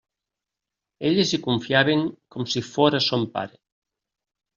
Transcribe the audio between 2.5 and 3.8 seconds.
si fóra son pare.